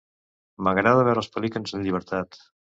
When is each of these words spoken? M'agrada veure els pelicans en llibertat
M'agrada 0.67 1.05
veure 1.09 1.23
els 1.25 1.31
pelicans 1.37 1.77
en 1.79 1.87
llibertat 1.87 2.45